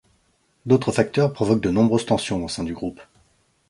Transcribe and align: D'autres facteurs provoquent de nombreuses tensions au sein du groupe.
D'autres 0.65 0.91
facteurs 0.91 1.31
provoquent 1.31 1.61
de 1.61 1.69
nombreuses 1.69 2.07
tensions 2.07 2.43
au 2.43 2.47
sein 2.47 2.63
du 2.63 2.73
groupe. 2.73 3.01